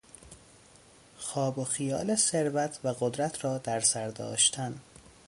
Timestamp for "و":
1.59-1.63, 2.83-2.87